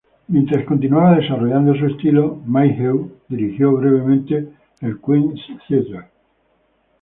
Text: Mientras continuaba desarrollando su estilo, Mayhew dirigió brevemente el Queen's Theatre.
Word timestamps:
Mientras 0.29 0.65
continuaba 0.65 1.17
desarrollando 1.17 1.75
su 1.75 1.85
estilo, 1.85 2.41
Mayhew 2.47 3.17
dirigió 3.27 3.71
brevemente 3.73 4.49
el 4.79 4.99
Queen's 4.99 5.39
Theatre. 5.69 6.07